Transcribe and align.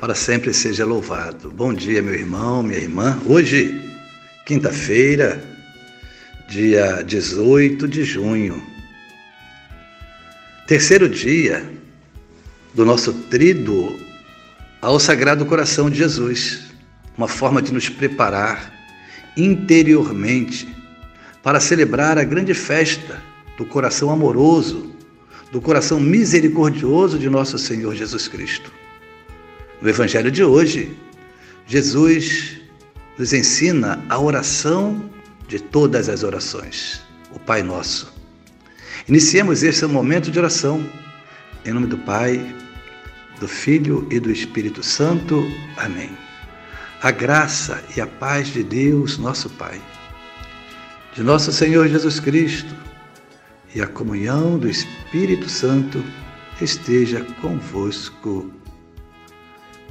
para 0.00 0.14
sempre 0.14 0.54
seja 0.54 0.86
louvado. 0.86 1.50
Bom 1.50 1.74
dia, 1.74 2.00
meu 2.00 2.14
irmão, 2.14 2.62
minha 2.62 2.78
irmã. 2.78 3.20
Hoje, 3.26 3.78
quinta-feira, 4.46 5.44
dia 6.48 7.02
18 7.02 7.86
de 7.86 8.02
junho, 8.02 8.62
terceiro 10.66 11.06
dia 11.06 11.70
do 12.72 12.86
nosso 12.86 13.12
trido 13.12 14.00
ao 14.80 14.98
Sagrado 14.98 15.44
Coração 15.44 15.90
de 15.90 15.98
Jesus, 15.98 16.62
uma 17.14 17.28
forma 17.28 17.60
de 17.60 17.70
nos 17.70 17.90
preparar 17.90 18.72
interiormente 19.36 20.66
para 21.42 21.60
celebrar 21.60 22.16
a 22.16 22.24
grande 22.24 22.54
festa 22.54 23.22
do 23.58 23.66
coração 23.66 24.08
amoroso, 24.08 24.94
do 25.52 25.60
coração 25.60 26.00
misericordioso 26.00 27.18
de 27.18 27.28
nosso 27.28 27.58
Senhor 27.58 27.94
Jesus 27.94 28.26
Cristo. 28.28 28.79
No 29.80 29.88
Evangelho 29.88 30.30
de 30.30 30.44
hoje, 30.44 30.94
Jesus 31.66 32.60
nos 33.16 33.32
ensina 33.32 34.04
a 34.10 34.18
oração 34.18 35.10
de 35.48 35.58
todas 35.58 36.08
as 36.08 36.22
orações, 36.22 37.00
o 37.32 37.38
Pai 37.38 37.62
Nosso. 37.62 38.12
Iniciemos 39.08 39.62
esse 39.62 39.86
momento 39.86 40.30
de 40.30 40.38
oração, 40.38 40.86
em 41.64 41.72
nome 41.72 41.86
do 41.86 41.96
Pai, 41.96 42.54
do 43.40 43.48
Filho 43.48 44.06
e 44.10 44.20
do 44.20 44.30
Espírito 44.30 44.82
Santo. 44.82 45.50
Amém. 45.78 46.10
A 47.02 47.10
graça 47.10 47.82
e 47.96 48.02
a 48.02 48.06
paz 48.06 48.48
de 48.48 48.62
Deus, 48.62 49.16
nosso 49.16 49.48
Pai, 49.48 49.80
de 51.14 51.22
nosso 51.22 51.50
Senhor 51.50 51.88
Jesus 51.88 52.20
Cristo 52.20 52.74
e 53.74 53.80
a 53.80 53.86
comunhão 53.86 54.58
do 54.58 54.68
Espírito 54.68 55.48
Santo 55.48 56.04
esteja 56.60 57.24
convosco 57.40 58.59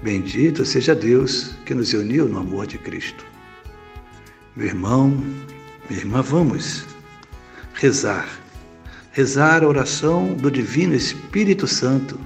Bendito 0.02 0.64
seja 0.64 0.96
Deus 0.96 1.52
que 1.66 1.74
nos 1.74 1.94
uniu 1.94 2.30
no 2.30 2.40
amor 2.40 2.66
de 2.66 2.78
Cristo. 2.78 3.26
Meu 4.56 4.68
irmão, 4.68 5.10
minha 5.90 6.00
irmã, 6.00 6.22
vamos 6.22 6.86
rezar. 7.74 8.30
Rezar 9.12 9.62
a 9.62 9.68
oração 9.68 10.36
do 10.36 10.50
Divino 10.50 10.96
Espírito 10.96 11.68
Santo, 11.68 12.18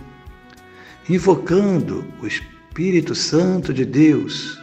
invocando 1.09 2.05
o 2.21 2.27
Espírito 2.27 3.15
Santo 3.15 3.73
de 3.73 3.85
Deus 3.85 4.59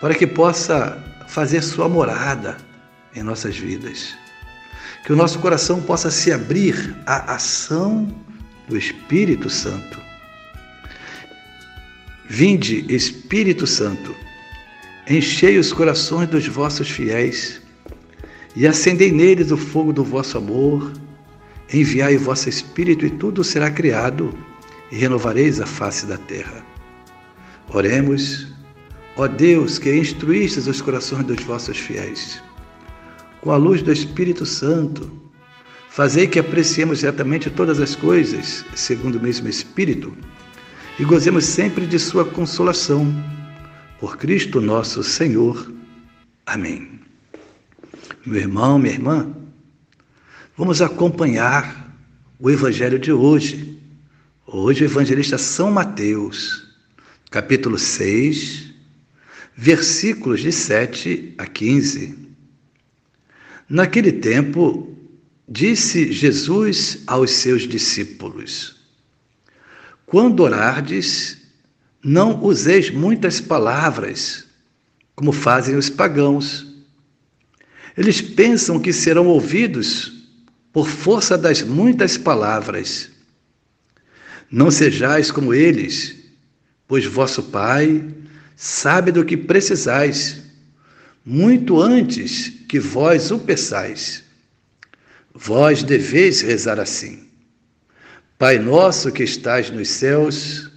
para 0.00 0.14
que 0.14 0.26
possa 0.26 0.98
fazer 1.28 1.62
sua 1.62 1.90
morada 1.90 2.56
em 3.14 3.22
nossas 3.22 3.58
vidas. 3.58 4.14
Que 5.04 5.12
o 5.12 5.16
nosso 5.16 5.38
coração 5.40 5.82
possa 5.82 6.10
se 6.10 6.32
abrir 6.32 6.96
à 7.04 7.34
ação 7.34 8.08
do 8.66 8.78
Espírito 8.78 9.50
Santo 9.50 10.09
Vinde, 12.32 12.84
Espírito 12.88 13.66
Santo, 13.66 14.14
enchei 15.08 15.58
os 15.58 15.72
corações 15.72 16.28
dos 16.28 16.46
vossos 16.46 16.88
fiéis 16.88 17.60
e 18.54 18.68
acendei 18.68 19.10
neles 19.10 19.50
o 19.50 19.56
fogo 19.56 19.92
do 19.92 20.04
vosso 20.04 20.38
amor. 20.38 20.92
Enviai 21.74 22.14
o 22.14 22.20
vosso 22.20 22.48
Espírito 22.48 23.04
e 23.04 23.10
tudo 23.10 23.42
será 23.42 23.68
criado 23.68 24.32
e 24.92 24.96
renovareis 24.96 25.60
a 25.60 25.66
face 25.66 26.06
da 26.06 26.16
terra. 26.16 26.64
Oremos, 27.74 28.46
ó 29.16 29.26
Deus, 29.26 29.80
que 29.80 29.92
instruístes 29.92 30.68
os 30.68 30.80
corações 30.80 31.24
dos 31.24 31.42
vossos 31.42 31.78
fiéis. 31.78 32.40
Com 33.40 33.50
a 33.50 33.56
luz 33.56 33.82
do 33.82 33.92
Espírito 33.92 34.46
Santo, 34.46 35.10
fazei 35.88 36.28
que 36.28 36.38
apreciemos 36.38 37.00
certamente 37.00 37.50
todas 37.50 37.80
as 37.80 37.96
coisas, 37.96 38.64
segundo 38.76 39.16
o 39.16 39.20
mesmo 39.20 39.48
Espírito 39.48 40.16
e 41.00 41.04
gozemos 41.04 41.46
sempre 41.46 41.86
de 41.86 41.98
Sua 41.98 42.26
consolação. 42.26 43.06
Por 43.98 44.18
Cristo 44.18 44.60
nosso 44.60 45.02
Senhor. 45.02 45.72
Amém. 46.44 47.00
Meu 48.26 48.42
irmão, 48.42 48.78
minha 48.78 48.92
irmã, 48.92 49.34
vamos 50.58 50.82
acompanhar 50.82 51.96
o 52.38 52.50
Evangelho 52.50 52.98
de 52.98 53.10
hoje. 53.10 53.80
Hoje, 54.46 54.84
o 54.84 54.86
evangelista 54.86 55.38
São 55.38 55.70
Mateus, 55.70 56.66
capítulo 57.30 57.78
6, 57.78 58.66
versículos 59.56 60.40
de 60.40 60.52
7 60.52 61.34
a 61.38 61.46
15. 61.46 62.18
Naquele 63.70 64.12
tempo, 64.12 64.94
disse 65.48 66.12
Jesus 66.12 67.02
aos 67.06 67.30
seus 67.30 67.62
discípulos: 67.62 68.79
quando 70.10 70.40
orardes, 70.40 71.38
não 72.02 72.42
useis 72.42 72.90
muitas 72.90 73.40
palavras, 73.40 74.44
como 75.14 75.30
fazem 75.30 75.76
os 75.76 75.88
pagãos. 75.88 76.66
Eles 77.96 78.20
pensam 78.20 78.80
que 78.80 78.92
serão 78.92 79.28
ouvidos 79.28 80.12
por 80.72 80.88
força 80.88 81.38
das 81.38 81.62
muitas 81.62 82.18
palavras. 82.18 83.08
Não 84.50 84.68
sejais 84.68 85.30
como 85.30 85.54
eles, 85.54 86.16
pois 86.88 87.04
vosso 87.04 87.44
Pai 87.44 88.04
sabe 88.56 89.12
do 89.12 89.24
que 89.24 89.36
precisais, 89.36 90.42
muito 91.24 91.80
antes 91.80 92.48
que 92.68 92.80
vós 92.80 93.30
o 93.30 93.38
peçais. 93.38 94.24
Vós 95.32 95.84
deveis 95.84 96.40
rezar 96.40 96.80
assim. 96.80 97.29
Pai 98.40 98.58
nosso 98.58 99.12
que 99.12 99.22
estás 99.22 99.68
nos 99.68 99.90
céus, 99.90 100.70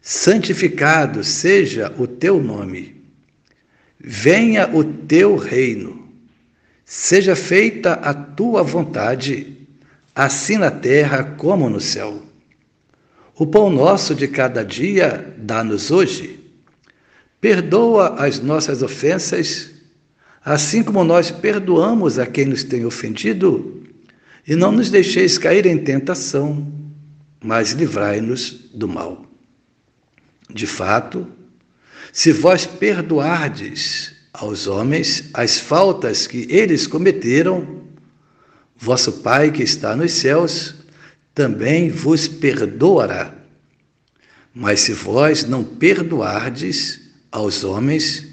santificado 0.00 1.24
seja 1.24 1.92
o 1.98 2.06
teu 2.06 2.40
nome. 2.40 3.02
Venha 3.98 4.70
o 4.72 4.84
teu 4.84 5.34
reino. 5.34 6.08
Seja 6.84 7.34
feita 7.34 7.94
a 7.94 8.14
tua 8.14 8.62
vontade, 8.62 9.66
assim 10.14 10.56
na 10.56 10.70
terra 10.70 11.24
como 11.36 11.68
no 11.68 11.80
céu. 11.80 12.22
O 13.36 13.44
pão 13.44 13.70
nosso 13.70 14.14
de 14.14 14.28
cada 14.28 14.64
dia 14.64 15.34
dá-nos 15.36 15.90
hoje. 15.90 16.48
Perdoa 17.40 18.24
as 18.24 18.38
nossas 18.38 18.84
ofensas, 18.84 19.68
assim 20.44 20.84
como 20.84 21.02
nós 21.02 21.32
perdoamos 21.32 22.20
a 22.20 22.26
quem 22.26 22.44
nos 22.44 22.62
tem 22.62 22.86
ofendido, 22.86 23.82
e 24.46 24.54
não 24.54 24.70
nos 24.70 24.92
deixeis 24.92 25.36
cair 25.36 25.66
em 25.66 25.76
tentação 25.76 26.83
mas 27.44 27.72
livrai-nos 27.72 28.52
do 28.72 28.88
mal. 28.88 29.26
De 30.48 30.66
fato, 30.66 31.30
se 32.10 32.32
vós 32.32 32.64
perdoardes 32.64 34.14
aos 34.32 34.66
homens 34.66 35.28
as 35.34 35.58
faltas 35.58 36.26
que 36.26 36.46
eles 36.48 36.86
cometeram, 36.86 37.82
vosso 38.74 39.12
Pai 39.12 39.50
que 39.50 39.62
está 39.62 39.94
nos 39.94 40.12
céus 40.12 40.74
também 41.34 41.90
vos 41.90 42.26
perdoará. 42.26 43.34
Mas 44.54 44.80
se 44.80 44.94
vós 44.94 45.44
não 45.44 45.62
perdoardes 45.62 46.98
aos 47.30 47.62
homens, 47.62 48.26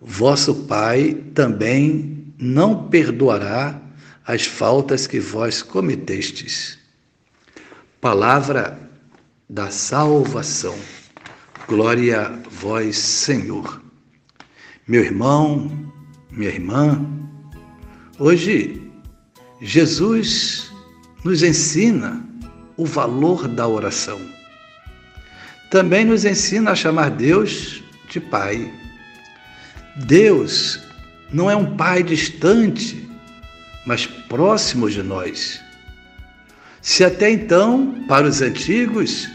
vosso 0.00 0.54
Pai 0.64 1.12
também 1.34 2.32
não 2.38 2.88
perdoará 2.88 3.82
as 4.24 4.46
faltas 4.46 5.06
que 5.06 5.20
vós 5.20 5.60
cometestes 5.60 6.85
palavra 8.00 8.78
da 9.48 9.70
salvação. 9.70 10.76
Glória 11.66 12.20
a 12.20 12.48
vós, 12.50 12.96
Senhor. 12.98 13.82
Meu 14.86 15.02
irmão, 15.02 15.70
minha 16.30 16.50
irmã, 16.50 17.04
hoje 18.18 18.82
Jesus 19.60 20.70
nos 21.24 21.42
ensina 21.42 22.24
o 22.76 22.84
valor 22.84 23.48
da 23.48 23.66
oração. 23.66 24.20
Também 25.70 26.04
nos 26.04 26.24
ensina 26.24 26.72
a 26.72 26.76
chamar 26.76 27.10
Deus 27.10 27.82
de 28.08 28.20
Pai. 28.20 28.72
Deus 29.96 30.80
não 31.32 31.50
é 31.50 31.56
um 31.56 31.76
Pai 31.76 32.02
distante, 32.02 33.08
mas 33.84 34.06
próximo 34.06 34.88
de 34.88 35.02
nós. 35.02 35.65
Se 36.86 37.02
até 37.02 37.28
então, 37.28 38.04
para 38.06 38.28
os 38.28 38.40
antigos, 38.40 39.28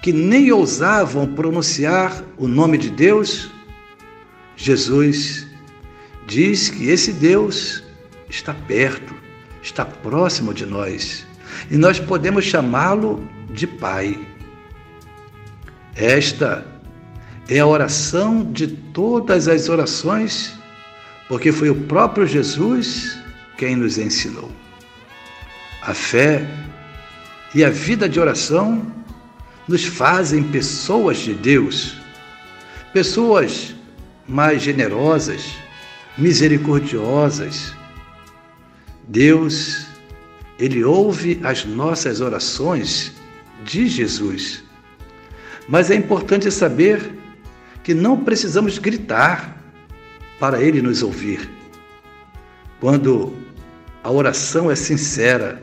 que 0.00 0.12
nem 0.12 0.52
ousavam 0.52 1.26
pronunciar 1.34 2.22
o 2.36 2.46
nome 2.46 2.78
de 2.78 2.90
Deus, 2.90 3.50
Jesus 4.56 5.44
diz 6.28 6.68
que 6.68 6.88
esse 6.90 7.12
Deus 7.12 7.82
está 8.30 8.54
perto, 8.54 9.12
está 9.60 9.84
próximo 9.84 10.54
de 10.54 10.64
nós 10.64 11.26
e 11.72 11.76
nós 11.76 11.98
podemos 11.98 12.44
chamá-lo 12.44 13.28
de 13.50 13.66
Pai. 13.66 14.16
Esta 15.96 16.64
é 17.48 17.58
a 17.58 17.66
oração 17.66 18.44
de 18.52 18.68
todas 18.68 19.48
as 19.48 19.68
orações, 19.68 20.56
porque 21.28 21.50
foi 21.50 21.68
o 21.68 21.74
próprio 21.74 22.28
Jesus 22.28 23.18
quem 23.58 23.74
nos 23.74 23.98
ensinou. 23.98 24.52
A 25.82 25.92
fé 25.92 26.46
e 27.54 27.64
a 27.64 27.70
vida 27.70 28.08
de 28.08 28.18
oração 28.18 28.86
nos 29.68 29.84
fazem 29.84 30.42
pessoas 30.42 31.18
de 31.18 31.34
Deus, 31.34 31.96
pessoas 32.92 33.74
mais 34.26 34.62
generosas, 34.62 35.54
misericordiosas. 36.16 37.74
Deus, 39.06 39.86
Ele 40.58 40.82
ouve 40.82 41.40
as 41.42 41.64
nossas 41.64 42.20
orações 42.20 43.12
de 43.64 43.86
Jesus. 43.86 44.62
Mas 45.68 45.90
é 45.90 45.94
importante 45.94 46.50
saber 46.50 47.12
que 47.82 47.94
não 47.94 48.24
precisamos 48.24 48.78
gritar 48.78 49.60
para 50.38 50.60
Ele 50.60 50.80
nos 50.80 51.02
ouvir. 51.02 51.48
Quando 52.80 53.32
a 54.02 54.10
oração 54.10 54.70
é 54.70 54.74
sincera, 54.74 55.62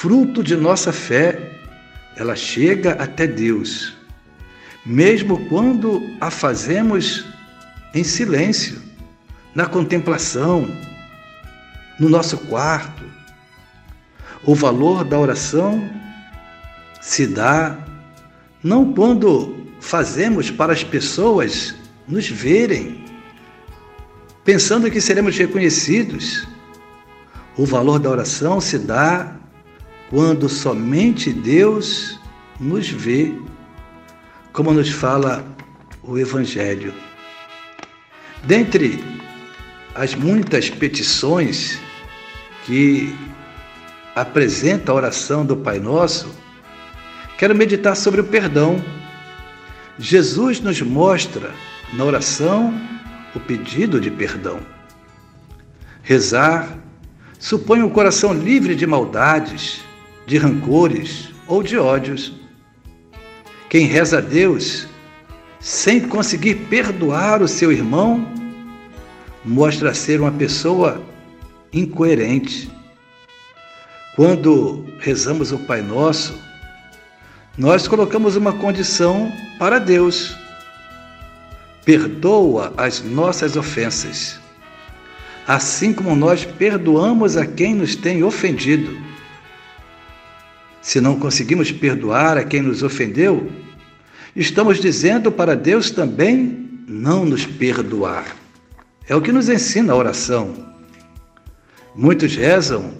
fruto 0.00 0.42
de 0.42 0.56
nossa 0.56 0.94
fé, 0.94 1.60
ela 2.16 2.34
chega 2.34 2.92
até 2.92 3.26
Deus, 3.26 3.92
mesmo 4.86 5.46
quando 5.46 6.16
a 6.18 6.30
fazemos 6.30 7.26
em 7.92 8.02
silêncio, 8.02 8.80
na 9.54 9.66
contemplação, 9.66 10.66
no 11.98 12.08
nosso 12.08 12.38
quarto. 12.38 13.04
O 14.42 14.54
valor 14.54 15.04
da 15.04 15.18
oração 15.18 15.86
se 17.02 17.26
dá 17.26 17.76
não 18.64 18.94
quando 18.94 19.66
fazemos 19.80 20.50
para 20.50 20.72
as 20.72 20.82
pessoas 20.82 21.74
nos 22.08 22.26
verem, 22.26 23.04
pensando 24.46 24.90
que 24.90 24.98
seremos 24.98 25.36
reconhecidos. 25.36 26.48
O 27.54 27.66
valor 27.66 27.98
da 27.98 28.08
oração 28.08 28.62
se 28.62 28.78
dá 28.78 29.39
quando 30.10 30.48
somente 30.48 31.32
Deus 31.32 32.18
nos 32.58 32.90
vê, 32.90 33.32
como 34.52 34.72
nos 34.72 34.90
fala 34.90 35.46
o 36.02 36.18
Evangelho. 36.18 36.92
Dentre 38.42 39.02
as 39.94 40.16
muitas 40.16 40.68
petições 40.68 41.78
que 42.66 43.14
apresenta 44.16 44.90
a 44.90 44.96
oração 44.96 45.46
do 45.46 45.56
Pai 45.56 45.78
Nosso, 45.78 46.28
quero 47.38 47.54
meditar 47.54 47.94
sobre 47.94 48.20
o 48.20 48.24
perdão. 48.24 48.84
Jesus 49.96 50.60
nos 50.60 50.82
mostra 50.82 51.52
na 51.92 52.04
oração 52.04 52.74
o 53.32 53.38
pedido 53.38 54.00
de 54.00 54.10
perdão. 54.10 54.58
Rezar 56.02 56.78
supõe 57.38 57.80
um 57.80 57.88
coração 57.88 58.34
livre 58.34 58.74
de 58.74 58.86
maldades, 58.86 59.84
de 60.30 60.38
rancores 60.38 61.30
ou 61.48 61.60
de 61.60 61.76
ódios. 61.76 62.32
Quem 63.68 63.86
reza 63.86 64.18
a 64.18 64.20
Deus 64.20 64.86
sem 65.58 66.06
conseguir 66.06 66.54
perdoar 66.70 67.42
o 67.42 67.48
seu 67.48 67.72
irmão, 67.72 68.32
mostra 69.44 69.92
ser 69.92 70.20
uma 70.20 70.30
pessoa 70.30 71.02
incoerente. 71.72 72.70
Quando 74.14 74.86
rezamos 75.00 75.50
o 75.50 75.58
Pai 75.58 75.82
Nosso, 75.82 76.32
nós 77.58 77.88
colocamos 77.88 78.36
uma 78.36 78.52
condição 78.52 79.32
para 79.58 79.80
Deus. 79.80 80.36
Perdoa 81.84 82.72
as 82.76 83.02
nossas 83.02 83.56
ofensas, 83.56 84.38
assim 85.44 85.92
como 85.92 86.14
nós 86.14 86.44
perdoamos 86.44 87.36
a 87.36 87.44
quem 87.44 87.74
nos 87.74 87.96
tem 87.96 88.22
ofendido. 88.22 89.09
Se 90.82 91.00
não 91.00 91.18
conseguimos 91.18 91.70
perdoar 91.70 92.38
a 92.38 92.44
quem 92.44 92.62
nos 92.62 92.82
ofendeu, 92.82 93.50
estamos 94.34 94.80
dizendo 94.80 95.30
para 95.30 95.54
Deus 95.54 95.90
também 95.90 96.68
não 96.88 97.24
nos 97.24 97.44
perdoar. 97.44 98.36
É 99.08 99.14
o 99.14 99.20
que 99.20 99.32
nos 99.32 99.48
ensina 99.48 99.92
a 99.92 99.96
oração. 99.96 100.54
Muitos 101.94 102.34
rezam 102.34 102.94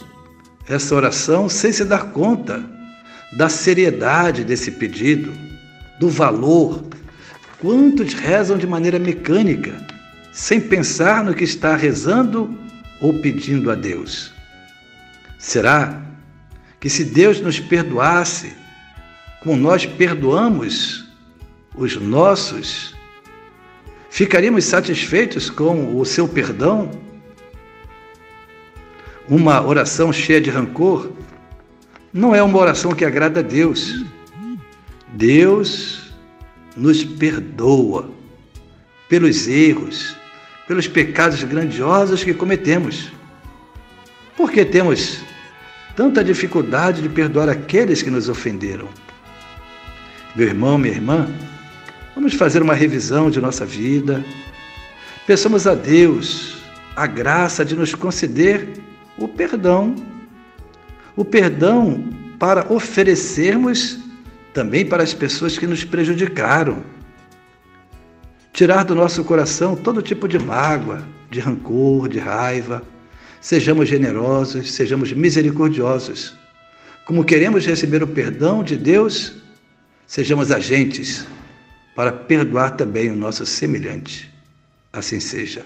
essa 0.69 0.94
oração 0.94 1.49
sem 1.49 1.73
se 1.73 1.85
dar 1.85 2.11
conta 2.12 2.65
da 3.32 3.49
seriedade 3.49 4.44
desse 4.44 4.73
pedido, 4.73 5.33
do 5.99 6.09
valor. 6.09 6.85
Quantos 7.61 8.15
rezam 8.15 8.59
de 8.59 8.67
maneira 8.67 8.99
mecânica, 8.99 9.73
sem 10.33 10.61
pensar 10.61 11.25
no 11.25 11.35
que 11.35 11.44
está 11.44 11.76
rezando 11.76 12.59
ou 13.00 13.15
pedindo 13.21 13.71
a 13.71 13.75
Deus? 13.75 14.33
Será 15.38 16.10
que 16.81 16.88
se 16.88 17.05
Deus 17.05 17.41
nos 17.41 17.61
perdoasse, 17.61 18.55
como 19.43 19.56
nós 19.56 19.85
perdoamos 19.85 21.05
os 21.77 21.97
nossos, 21.97 22.94
ficaríamos 24.09 24.65
satisfeitos 24.65 25.50
com 25.50 25.99
o 25.99 26.05
seu 26.06 26.27
perdão? 26.27 26.91
Uma 29.29 29.65
oração 29.65 30.12
cheia 30.12 30.41
de 30.41 30.50
rancor 30.50 31.12
não 32.12 32.35
é 32.35 32.43
uma 32.43 32.59
oração 32.59 32.93
que 32.93 33.05
agrada 33.05 33.41
a 33.41 33.43
Deus. 33.43 34.05
Deus 35.09 36.12
nos 36.76 37.05
perdoa 37.05 38.11
pelos 39.09 39.47
erros, 39.47 40.17
pelos 40.67 40.88
pecados 40.88 41.44
grandiosos 41.44 42.25
que 42.25 42.35
cometemos. 42.35 43.12
Por 44.37 44.50
que 44.50 44.65
temos 44.65 45.21
tanta 46.00 46.25
dificuldade 46.25 47.02
de 47.02 47.11
perdoar 47.11 47.50
aqueles 47.50 48.00
que 48.00 48.11
nos 48.11 48.31
ofenderam? 48.31 48.88
Meu 50.35 50.47
irmão, 50.47 50.79
minha 50.79 50.94
irmã, 50.94 51.28
Vamos 52.21 52.35
fazer 52.35 52.61
uma 52.61 52.75
revisão 52.75 53.30
de 53.30 53.40
nossa 53.40 53.64
vida. 53.64 54.23
Peçamos 55.26 55.66
a 55.66 55.75
Deus 55.75 56.59
a 56.95 57.07
graça 57.07 57.64
de 57.64 57.75
nos 57.75 57.95
conceder 57.95 58.69
o 59.16 59.26
perdão. 59.26 59.95
O 61.16 61.25
perdão 61.25 62.04
para 62.38 62.71
oferecermos 62.71 63.99
também 64.52 64.85
para 64.85 65.02
as 65.02 65.14
pessoas 65.14 65.57
que 65.57 65.66
nos 65.66 65.83
prejudicaram. 65.83 66.83
Tirar 68.52 68.85
do 68.85 68.95
nosso 68.95 69.25
coração 69.25 69.75
todo 69.75 70.02
tipo 70.02 70.28
de 70.28 70.38
mágoa, 70.38 71.02
de 71.30 71.40
rancor, 71.40 72.07
de 72.07 72.19
raiva. 72.19 72.83
Sejamos 73.40 73.88
generosos, 73.88 74.73
sejamos 74.73 75.12
misericordiosos. 75.12 76.35
Como 77.04 77.25
queremos 77.25 77.64
receber 77.64 78.02
o 78.02 78.06
perdão 78.06 78.62
de 78.62 78.76
Deus, 78.76 79.32
sejamos 80.06 80.50
agentes 80.50 81.26
para 81.97 82.12
perdoar 82.12 82.76
também 82.76 83.11
o 83.11 83.16
nosso 83.16 83.47
semelhante. 83.47 84.30
Assim 84.92 85.20
seja. 85.20 85.64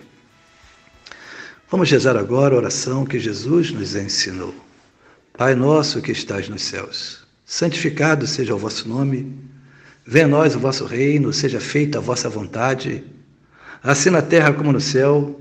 Vamos 1.71 1.91
rezar 1.91 2.17
agora 2.17 2.55
a 2.55 2.59
oração 2.59 3.05
que 3.05 3.19
Jesus 3.19 3.73
nos 3.73 3.97
ensinou. 3.97 4.55
Pai 5.37 5.57
nosso 5.57 6.01
que 6.01 6.13
estás 6.13 6.49
nos 6.49 6.63
céus, 6.63 7.27
santificado 7.45 8.25
seja 8.27 8.55
o 8.55 8.59
vosso 8.59 8.89
nome. 8.89 9.37
Venha 10.07 10.27
a 10.27 10.29
nós 10.29 10.55
o 10.55 10.61
vosso 10.61 10.85
reino, 10.85 11.33
seja 11.33 11.59
feita 11.59 11.99
a 11.99 12.01
vossa 12.01 12.29
vontade, 12.29 13.03
assim 13.83 14.11
na 14.11 14.23
terra 14.23 14.53
como 14.53 14.73
no 14.73 14.81
céu. 14.81 15.41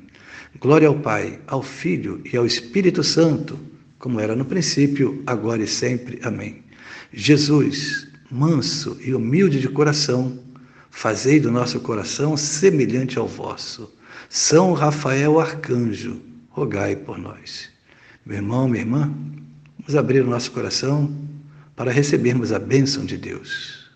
Glória 0.59 0.87
ao 0.87 0.99
Pai, 0.99 1.39
ao 1.47 1.63
Filho 1.63 2.21
e 2.31 2.37
ao 2.37 2.45
Espírito 2.45 3.03
Santo, 3.03 3.59
como 3.97 4.19
era 4.19 4.35
no 4.35 4.45
princípio, 4.45 5.21
agora 5.25 5.63
e 5.63 5.67
sempre. 5.67 6.19
Amém. 6.23 6.63
Jesus, 7.13 8.07
manso 8.29 8.97
e 9.01 9.13
humilde 9.13 9.59
de 9.59 9.69
coração, 9.69 10.39
Fazei 10.91 11.39
do 11.39 11.49
nosso 11.49 11.79
coração 11.79 12.35
semelhante 12.35 13.17
ao 13.17 13.27
vosso. 13.27 13.91
São 14.29 14.73
Rafael 14.73 15.39
Arcanjo, 15.39 16.21
rogai 16.49 16.95
por 16.95 17.17
nós. 17.17 17.69
Meu 18.25 18.37
irmão, 18.37 18.67
minha 18.67 18.83
irmã, 18.83 19.11
vamos 19.79 19.95
abrir 19.95 20.21
o 20.21 20.29
nosso 20.29 20.51
coração 20.51 21.11
para 21.75 21.91
recebermos 21.91 22.51
a 22.51 22.59
bênção 22.59 23.05
de 23.05 23.17
Deus. 23.17 23.89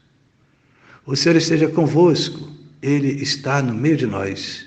O 1.06 1.16
Senhor 1.16 1.36
esteja 1.36 1.68
convosco, 1.68 2.50
Ele 2.82 3.22
está 3.22 3.62
no 3.62 3.76
meio 3.76 3.98
de 3.98 4.08
nós, 4.08 4.65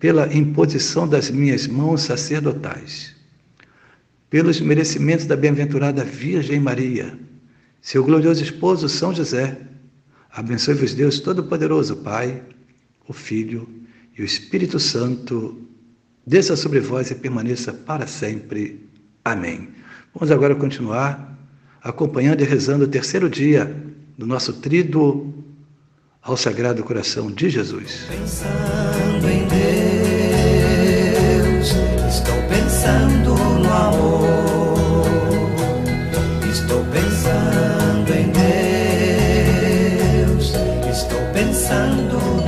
pela 0.00 0.34
imposição 0.34 1.06
das 1.06 1.30
minhas 1.30 1.66
mãos 1.66 2.02
sacerdotais, 2.02 3.14
pelos 4.30 4.58
merecimentos 4.60 5.26
da 5.26 5.36
bem-aventurada 5.36 6.02
Virgem 6.02 6.58
Maria, 6.58 7.16
seu 7.82 8.02
glorioso 8.02 8.42
esposo 8.42 8.88
São 8.88 9.14
José, 9.14 9.58
abençoe-vos 10.32 10.94
Deus 10.94 11.20
Todo-Poderoso, 11.20 11.96
Pai, 11.96 12.42
o 13.06 13.12
Filho 13.12 13.68
e 14.16 14.22
o 14.22 14.24
Espírito 14.24 14.80
Santo, 14.80 15.60
desça 16.26 16.56
sobre 16.56 16.80
vós 16.80 17.10
e 17.10 17.14
permaneça 17.14 17.72
para 17.72 18.06
sempre. 18.06 18.88
Amém. 19.22 19.68
Vamos 20.14 20.30
agora 20.30 20.54
continuar 20.54 21.38
acompanhando 21.82 22.40
e 22.40 22.44
rezando 22.44 22.84
o 22.84 22.88
terceiro 22.88 23.28
dia 23.28 23.74
do 24.16 24.26
nosso 24.26 24.54
trido 24.54 25.34
ao 26.22 26.36
Sagrado 26.36 26.84
Coração 26.84 27.30
de 27.30 27.48
Jesus. 27.48 28.04
Pensando 28.08 29.28
em 29.28 29.46
Deus, 31.48 31.70
estou 32.08 32.36
pensando 32.48 33.34
no 33.34 33.72
amor. 33.72 35.06
Estou 36.50 36.84
pensando 36.86 38.12
em 38.12 38.30
Deus, 40.26 40.52
estou 40.90 41.20
pensando 41.32 42.18
no. 42.34 42.39